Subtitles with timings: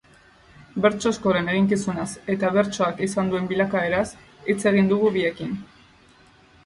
[0.85, 4.07] Bertso eskolen eginkizunaz eta bertsoak izan duen bilakaeraz
[4.51, 5.55] hitz egin dugu biekin.